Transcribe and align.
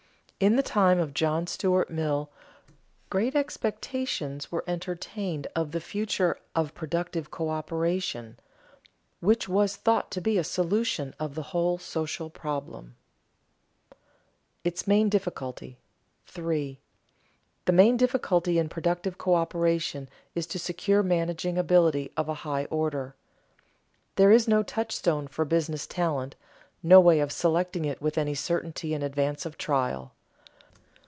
In 0.41 0.55
the 0.55 0.63
time 0.63 0.97
of 0.99 1.13
John 1.13 1.45
Stuart 1.45 1.91
Mill, 1.91 2.31
great 3.11 3.35
expectations 3.35 4.51
were 4.51 4.63
entertained 4.65 5.45
of 5.55 5.69
the 5.71 5.79
future 5.79 6.39
of 6.55 6.73
productive 6.73 7.29
coöperation, 7.29 8.37
which 9.19 9.47
was 9.47 9.75
thought 9.75 10.09
to 10.09 10.19
be 10.19 10.39
a 10.39 10.43
solution 10.43 11.13
of 11.19 11.35
the 11.35 11.43
whole 11.53 11.77
social 11.77 12.31
problem. 12.31 12.95
[Sidenote: 13.91 14.01
Its 14.63 14.87
main 14.87 15.09
difficulty] 15.09 15.77
3. 16.25 16.79
The 17.65 17.71
main 17.71 17.95
difficulty 17.95 18.57
in 18.57 18.67
productive 18.67 19.19
coöperation 19.19 20.07
is 20.33 20.47
to 20.47 20.57
secure 20.57 21.03
managing 21.03 21.59
ability 21.59 22.09
of 22.17 22.27
a 22.27 22.33
high 22.41 22.65
order. 22.71 23.15
There 24.15 24.31
is 24.31 24.47
no 24.47 24.63
touchstone 24.63 25.27
for 25.27 25.45
business 25.45 25.85
talent, 25.85 26.35
no 26.81 26.99
way 26.99 27.19
of 27.19 27.31
selecting 27.31 27.85
it 27.85 28.01
with 28.01 28.17
any 28.17 28.33
certainty 28.33 28.95
in 28.95 29.03
advance 29.03 29.45
of 29.45 29.55
trial. 29.59 30.15